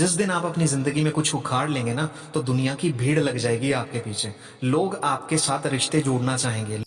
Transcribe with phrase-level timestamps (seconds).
[0.00, 3.36] जिस दिन आप अपनी ज़िंदगी में कुछ उखाड़ लेंगे ना तो दुनिया की भीड़ लग
[3.38, 4.32] जाएगी आपके पीछे।
[4.64, 6.82] लोग आपके साथ रिश्ते जोड़ना चाहेंगे।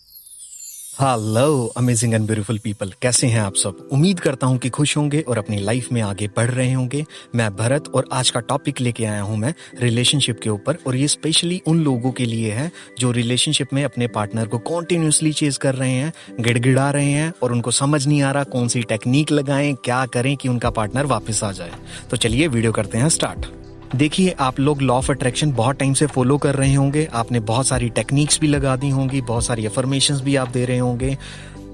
[0.94, 3.76] Hello amazing and beautiful people कैसे हैं आप सब?
[3.92, 7.50] उम्मीद करता हूँ कि खुश होंगे और अपनी लाइफ में आगे बढ़ रहे होंगे। मैं
[7.56, 11.60] भरत और आज का टॉपिक लेके आया हूँ मैं रिलेशनशिप के ऊपर। और ये स्पेशली
[11.66, 15.90] उन लोगों के लिए है जो रिलेशनशिप में अपने पार्टनर को कॉन्टिन्यूसली चेज कर रहे
[15.90, 20.04] हैं, गिड़गिड़ा रहे हैं और उनको समझ नहीं आ रहा कौन सी टेक्निक लगाएँ, क्या
[20.06, 21.72] करें कि उनका पार्टनर वापस आ जाए।
[22.10, 23.46] तो चलिए वीडियो करते हैं स्टार्ट
[23.94, 27.66] देखिए, आप लोग लॉ ऑफ़ अट्रैक्शन बहुत टाइम से फॉलो कर रहे होंगे। आपने बहुत
[27.66, 31.16] सारी टेक्निक्स भी लगा दी होंगी, बहुत सारी अफर्मेशन भी आप दे रहे होंगे।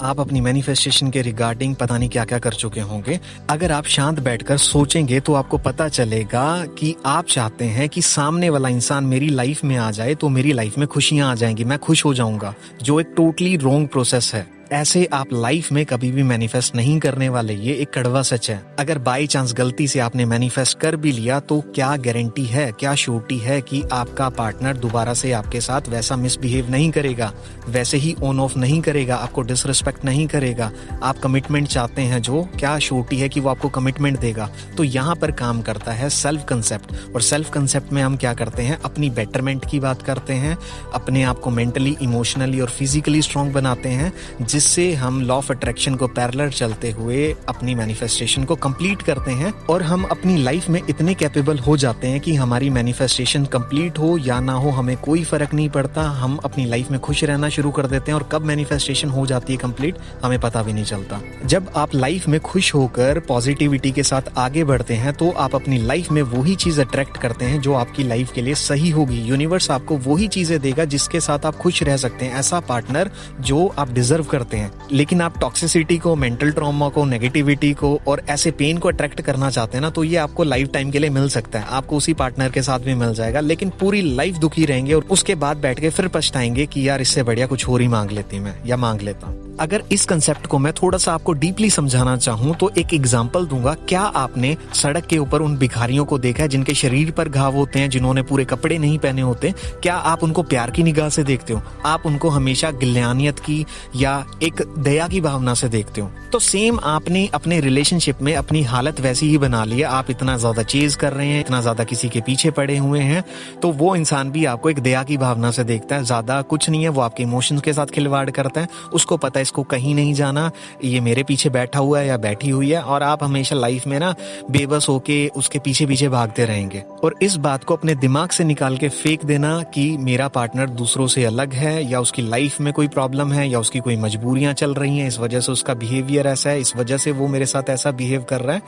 [0.03, 3.19] आप अपनी मैनिफेस्टेशन के रिगार्डिंग पता नहीं क्या क्या कर चुके होंगे।
[3.51, 8.51] अगर आप शांत बैठकर सोचेंगे तो आपको पता चलेगा कि आप चाहते हैं कि सामने
[8.51, 11.79] वाला इंसान मेरी लाइफ में आ जाए तो मेरी लाइफ में खुशियाँ आ जाएँगी, मैं
[11.79, 16.23] खुश हो जाऊँगा, जो एक टोटली रॉन्ग प्रोसेस है। ऐसे आप लाइफ में कभी भी
[16.23, 20.25] मैनिफेस्ट नहीं करने वाले, ये एक कड़वा सच है। अगर बाई चांस गलती से आपने
[20.25, 25.15] मैनिफेस्ट कर भी लिया तो क्या गारंटी है, क्या श्योरिटी है कि आपका पार्टनर दोबारा
[25.15, 27.33] से आपके साथ वैसा मिसबिहेव नहीं करेगा?
[27.69, 30.71] वैसे ही ऑन ऑफ़ नहीं करेगा, आपको डिसरिस्पेक्ट नहीं करेगा।
[31.03, 34.49] आप कमिटमेंट चाहते हैं जो, क्या श्योरिटी है कि वो आपको कमिटमेंट देगा?
[34.77, 38.63] तो यहाँ पर काम करता है सेल्फ कंसेप्ट और सेल्फ कंसेप्ट में हम क्या करते
[38.63, 38.81] हैं?
[38.85, 40.57] अपनी बेटरमेंट की बात करते हैं,
[40.95, 45.53] अपने आप को मेंटली इमोशनली और फिजिकली स्ट्रांग बनाते हैं जिस जिससे हम लॉ ऑफ़
[45.53, 50.69] अट्रैक्शन को पैरलर चलते हुए अपनी मैनिफेस्टेशन को कंप्लीट करते हैं और हम अपनी लाइफ
[50.69, 54.97] में इतने कैपेबल हो जाते हैं कि हमारी मैनिफेस्टेशन कंप्लीट हो या ना हो, हमें
[54.97, 58.29] कोई फ़र्क नहीं पड़ता। हम अपनी लाइफ में खुश रहना शुरू कर देते हैं और
[58.33, 62.39] कब मैनिफेस्टेशन हो जाती है कंप्लीट हमें पता भी नहीं चलता। जब आप लाइफ में
[62.41, 66.81] खुश होकर पॉजिटिविटी के साथ आगे बढ़ते हैं तो आप अपनी लाइफ में वही चीज़
[66.81, 70.85] अट्रैक्ट करते हैं जो आपकी लाइफ के लिए सही होगी। यूनिवर्स आपको वही चीज़ें देगा
[70.87, 74.89] जिसके साथ आप खुश रह सकते हैं। ऐसा पार्टनर जो आप डिजर्व करते करते हैं।
[74.93, 79.51] लेकिन आप टॉक्सिसिटी को मेंटल ट्रॉमा को नेगेटिविटी को और ऐसे पेन को अट्रैक्ट करना
[79.51, 82.15] चाहते हैं ना तो ये आपको लाइफ टाइम के लिए मिल सकता है। आपको उसी
[82.15, 85.81] पार्टनर के साथ भी मिल जाएगा, लेकिन पूरी लाइफ दुखी रहेंगे और उसके बाद बैठ
[85.81, 89.01] के फिर पछताएँगे कि यार इससे बढ़िया कुछ और ही मांग लेती मैं, या मांग
[89.01, 93.47] लेता। अगर इस कंसेप्ट को मैं थोड़ा सा आपको डीपली समझाना चाहूँ तो एक एग्ज़ाम्पल
[93.47, 97.57] दूँगा। क्या आपने सड़क के ऊपर उन भिखारियों को देखा है जिनके शरीर पर घाव
[97.57, 99.53] होते हैं, जिन्होंने पूरे कपड़े नहीं पहने होते?
[99.83, 101.63] क्या आप उनको प्यार की निगाह से देखते हो?
[101.87, 103.65] आप उनको हमेशा गिल्यानियत की
[103.97, 106.11] या एक दया की भावना से देखते हो?
[106.33, 110.37] तो सेम आपने अपने रिलेशनशिप में अपनी हालत वैसी ही बना ली है। आप इतना
[110.37, 113.25] ज़्यादा चेज कर रहे हैं, इतना ज़्यादा किसी के पीछे पड़े हुए हैं
[113.63, 116.83] तो वो इंसान भी आपको एक दया की भावना से देखता है। ज़्यादा कुछ नहीं
[116.83, 120.13] है, वो आपके इमोशंस के साथ खिलवाड़ करता है। उसको पता है इसको कहीं नहीं
[120.15, 120.51] जाना।
[120.85, 123.99] ये मेरे पीछे बैठा हुआ है या बैठी हुई है और आप हमेशा लाइफ में
[123.99, 124.15] ना
[124.51, 128.77] बेबस होके उसके पीछे पीछे भागते रहेंगे। और इस बात को अपने दिमाग से निकाल
[128.77, 132.89] के फेंक देना कि मेरा पार्टनर दूसरों से अलग है या उसकी लाइफ में कोई
[132.89, 136.51] प्रॉब्लम है या उसकी कोई मजबूरियाँ चल रही हैं, इस वजह से उसका बिहेवियर ऐसा
[136.51, 138.63] है, इस वजह से वो मेरे साथ ऐसा बिहेव कर रहा है।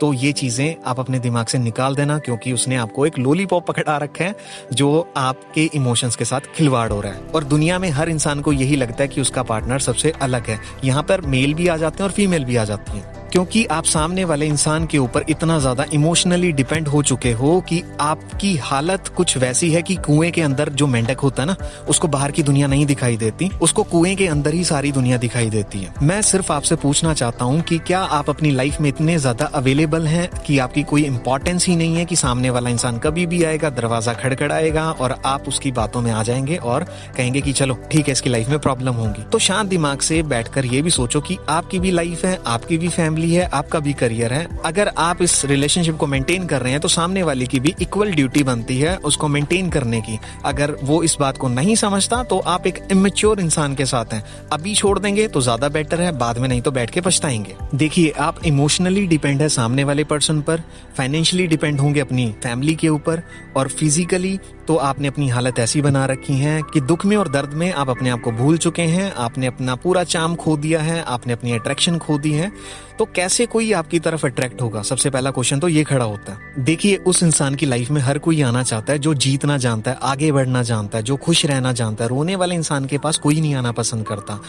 [0.00, 3.96] तो ये चीज़ें आप अपने दिमाग से निकाल देना, क्योंकि उसने आपको एक लोलीपॉप पकड़ा
[3.96, 4.34] रखा है,
[4.72, 8.52] जो आपके इमोशंस के साथ खिलवाड़ हो रहा है। और दुनिया में हर इंसान को
[8.52, 12.02] यही लगता है कि उसका पार्टनर सबसे अलग है। यहाँ पर मेल भी आ जाते
[12.02, 15.58] हैं और फीमेल भी आ जाती है। क्योंकि आप सामने वाले इंसान के ऊपर इतना
[15.58, 20.42] ज़्यादा इमोशनली डिपेंड हो चुके हो कि आपकी हालत कुछ वैसी है कि कुएँ के
[20.42, 21.56] अंदर जो मेंढक होता है ना,
[21.88, 25.50] उसको बाहर की दुनिया नहीं दिखाई देती, उसको कुएँ के अंदर ही सारी दुनिया दिखाई
[25.50, 29.16] देती है। मैं सिर्फ़ आपसे पूछना चाहता हूँ कि क्या आप अपनी लाइफ में इतने
[29.18, 33.26] ज़्यादा अवेलेबल है कि आपकी कोई इंपॉर्टेंस ही नहीं है कि सामने वाला इंसान कभी
[33.26, 36.84] भी आएगा, दरवाज़ा खड़खड़ाएगा और आप उसकी बातों में आ जाएँगे और
[37.16, 40.64] कहेंगे कि चलो, ठीक है, इसकी लाइफ में प्रॉब्लम होगी। तो शांत दिमाग से बैठकर
[40.64, 43.92] ये भी सोचो कि आपकी भी लाइफ है, आपकी भी फैमिली फैमिली है, आपका भी
[43.92, 47.60] करियर है। अगर आप इस रिलेशनशिप को मेंटेन कर रहे हैं तो सामने वाले की
[47.60, 51.74] भी इक्वल ड्यूटी बनती है उसको मेंटेन करने की। अगर वो इस बात को नहीं
[51.76, 56.00] समझता तो आप एक इमेच्योर इंसान के साथ हैं। अभी छोड़ देंगे तो ज़्यादा बेटर
[56.00, 60.04] है, बाद में नहीं तो बैठ के पछताएँगे। देखिए, आप इमोशनली डिपेंड है सामने वाले
[60.04, 60.62] पर्सन पर
[60.96, 63.22] फाइनेंशियली डिपेंड होंगे अपनी फैमिली के ऊपर,
[63.56, 67.52] और फिजिकली तो आपने अपनी हालत ऐसी बना रखी है कि दुख में और दर्द
[67.52, 71.02] में आप अपने आप को भूल चुके हैं, आपने अपना पूरा चाम खो दिया है,
[71.02, 72.50] आपने अपनी अट्रैक्शन खो दी है।
[72.98, 74.82] तो कैसे कोई आपकी तरफ़ अट्रैक्ट होगा?
[74.82, 78.18] सबसे पहला क्वेश्चन तो ये खड़ा होता है। देखिए, उस इंसान की लाइफ में हर
[78.18, 81.72] कोई आना चाहता है, जो जीतना जानता है, आगे बढ़ना जानता है, जो खुश रहना
[81.72, 84.40] जानता है, रोने वाले इंसान के पास कोई नहीं आना पसंद करता।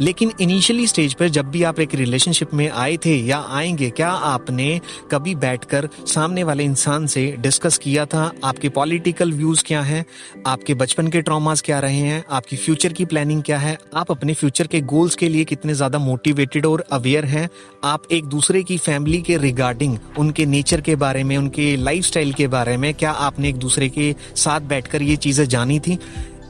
[0.00, 4.10] लेकिन इनिशियली स्टेज पर जब भी आप एक रिलेशनशिप में आए थे या आएँगे, क्या
[4.10, 8.32] आपने कभी बैठकर सामने वाले इंसान से डिस्कस किया था?
[8.44, 10.04] आपके पॉलिटिकल व्यूज़ क्या हैं?
[10.46, 12.24] आपके बचपन के ट्रॉमास क्या रहे हैं?
[12.30, 13.78] आपकी फ्यूचर की प्लानिंग क्या है?
[13.94, 17.48] आप अपने फ्यूचर के गोल्स के लिए कितने ज़्यादा मोटिवेटेड और अवेयर हैं?
[17.84, 22.46] आप एक दूसरे की फैमिली के रिगार्डिंग उनके नेचर के बारे में, उनके लाइफ के
[22.46, 25.98] बारे में, क्या आपने एक दूसरे के साथ बैठकर ये चीज़ें जानी थी?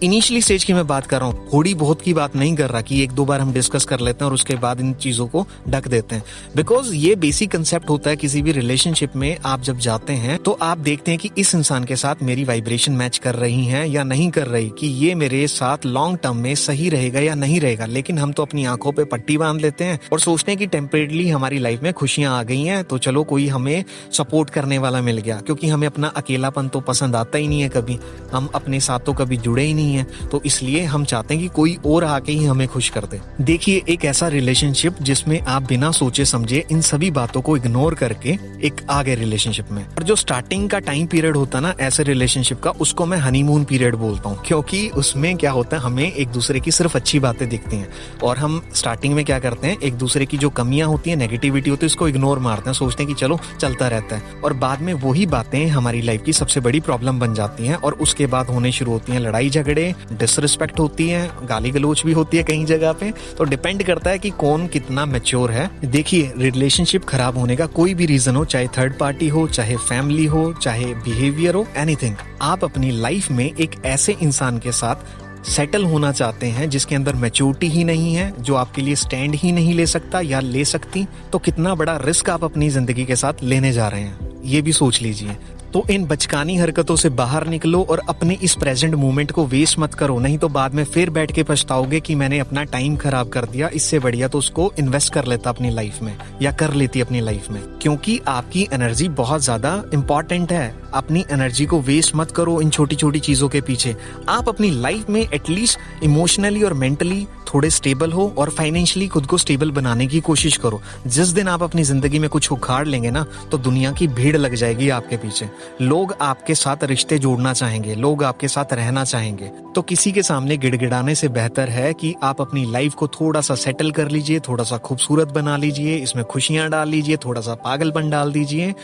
[0.03, 2.81] इनिशियली स्टेज की मैं बात कर रहा हूँ। थोड़ी बहुत की बात नहीं कर रहा
[2.81, 5.45] कि एक दो बार हम डिस्कस कर लेते हैं और उसके बाद इन चीज़ों को
[5.69, 6.23] ढक देते हैं।
[6.57, 10.53] बिकॉज़ ये बेसिक कंसेप्ट होता है किसी भी रिलेशनशिप में आप जब जाते हैं तो
[10.63, 14.03] आप देखते हैं कि इस इंसान के साथ मेरी वाइब्रेशन मैच कर रही है या
[14.05, 17.87] नहीं कर रही, कि ये मेरे साथ लॉन्ग टर्म में सही रहेगा या नहीं रहेगा।
[17.87, 21.29] लेकिन हम तो अपनी आँखों पर पट्टी बाँध लेते हैं और सोचते हैं कि टेम्परेली
[21.29, 25.19] हमारी लाइफ में खुशियाँ आ गई हैं तो चलो कोई हमें सपोर्ट करने वाला मिल
[25.19, 27.99] गया। क्योंकि हमें अपना अकेलापन तो पसंद आता ही नहीं है कभी।
[28.33, 31.49] हम अपने साथ तो कभी जुड़े ही नहीं है तो इसलिए हम चाहते हैं कि
[31.49, 35.91] कोई और आके ही हमें खुश कर दे। देखिए, एक ऐसा रिलेशनशिप जिसमें आप बिना
[35.91, 38.31] सोचे समझे इन सभी बातों को इग्नोर करके
[38.63, 42.61] एक आगे रिलेशनशिप में। और जो स्टार्टिंग का टाइम पीरियड होता है ना, ऐसे रिलेशनशिप
[42.61, 46.61] का, उसको मैं हनीमून पीरियड बोलता हूँ। क्योंकि उसमें क्या होता है, हमें एक दूसरे
[46.61, 47.89] की सिर्फ़ अच्छी बातें दिखती हैं।
[48.23, 51.71] और हम स्टार्टिंग में क्या करते हैं, एक दूसरे की जो कमियाँ होती है नेगेटिविटी
[51.71, 54.81] होती है, उसको इग्नोर मारते हैं। सोचते हैं कि चलो, चलता रहता है। और बाद
[54.81, 58.47] में वही बातें हमारी लाइफ की सबसे बड़ी प्रॉब्लम बन जाती हैं और उसके बाद
[58.47, 59.78] होने शुरू होती हैं लड़ाई झगड़े
[60.13, 64.19] डिसरिस्पेक्ट होती है गाली गलोच भी होती है कहीं जगह पे। तो डिपेंड करता है
[64.19, 68.67] कि कौन कितना मेच्योर है। देखिए रिलेशनशिप खराब होने का कोई भी रीजन हो, चाहे
[68.69, 73.81] थर्ड पार्टी हो, चाहे फैमिली हो, चाहे बिहेवियर हो एनीथिंग आप अपनी लाइफ में एक
[73.87, 78.55] ऐसे इंसान के साथ सेटल होना चाहते हैं, जिसके अंदर मेच्योरिटी ही नहीं है, जो
[78.55, 82.45] आपके लिए स्टैंड ही नहीं ले सकता या ले सकती तो कितना बड़ा रिस्क आप
[82.45, 85.37] अपनी ज़िंदगी के साथ लेने जा रहे हैं। ये भी सोच लीजिए।
[85.73, 89.95] तो इन बचकानी हरकतों से बाहर निकलो और अपने इस प्रेजेंट मोमेंट को वेस्ट मत
[89.95, 93.45] करो। नहीं तो बाद में फिर बैठ के पछताओगे कि मैंने अपना टाइम खराब कर
[93.47, 97.21] दिया। इससे बढ़िया तो उसको इन्वेस्ट कर लेता अपनी लाइफ में, या कर लेती अपनी
[97.21, 102.61] लाइफ में। क्योंकि आपकी एनर्जी बहुत ज़्यादा इंपॉर्टेंट है। अपनी एनर्जी को वेस्ट मत करो
[102.61, 103.95] इन छोटी छोटी चीज़ों के पीछे।
[104.29, 109.39] आप अपनी लाइफ में एटलीस्ट इमोशनली और मेंटली थोड़े स्टेबल हो और फाइनेंशियली खुद को
[109.39, 113.25] स्टेबल बनाने की कोशिश करो। जिस दिन आप अपनी ज़िंदगी में कुछ उखाड़ लेंगे ना
[113.51, 115.49] तो दुनिया की भीड़ लग जाएगी आपके पीछे।
[115.83, 120.57] लोग आपके साथ रिश्ते जोड़ना चाहेंगे, लोग आपके साथ रहना चाहेंगे। तो किसी के सामने
[120.57, 124.65] गिड़गिड़ाने से बेहतर है कि आप अपनी लाइफ को थोड़ा सा सेटल कर लीजिए थोड़ा
[124.65, 128.75] सा खूबसूरत बना लीजिए, इसमें खुशियाँ डाल लीजिए थोड़ा सा पागलपन डाल दीजिए।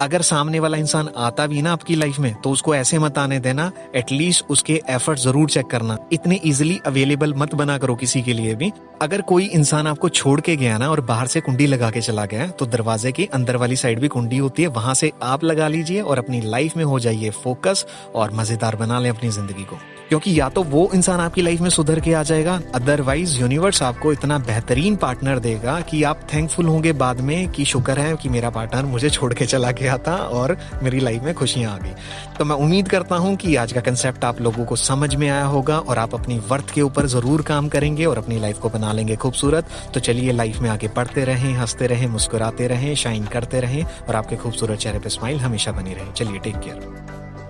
[0.00, 3.38] अगर सामने वाला इंसान आता भी ना आपकी लाइफ में तो उसको ऐसे मत आने
[3.40, 8.32] देना एटलीस्ट उसके एफर्ट ज़रूर चेक करना। इतने इजिली अवेलेबल मत बना करो किसी के
[8.32, 8.72] लिए भी।
[9.02, 12.24] अगर कोई इंसान आपको छोड़ के गया ना और बाहर से कुंडी लगा के चला
[12.26, 15.68] गया तो दरवाजे की अंदर वाली साइड भी कुंडी होती है, वहाँ से आप लगा
[15.68, 19.78] लीजिए और अपनी लाइफ में हो जाइए फोकस और मज़ेदार बना ले अपनी ज़िंदगी को।
[20.08, 24.12] क्योंकि या तो वो इंसान आपकी लाइफ में सुधर के आ जाएगा अदरवाइज़ यूनिवर्स आपको
[24.12, 28.50] इतना बेहतरीन पार्टनर देगा कि आप थैंकफुल होंगे बाद में कि शुक्र है कि मेरा
[28.50, 31.92] पार्टनर मुझे छोड़ के चला गया था और मेरी लाइफ में खुशियाँ आ गई।
[32.38, 35.44] तो मैं उम्मीद करता हूँ कि आज का कंसेप्ट आप लोगों को समझ में आया
[35.44, 38.92] होगा और आप अपनी वर्थ के ऊपर ज़रूर काम करेंगे और अपनी लाइफ को बना
[38.92, 43.60] लेंगे खूबसूरत। तो चलिए लाइफ में आगे बढ़ते रहें, हँसते रहें, मुस्कुराते रहें शाइन करते
[43.60, 47.07] रहें और आपके खूबसूरत चेहरे पे स्माइल हमेशा बनी रहे। चलिए टेक केयर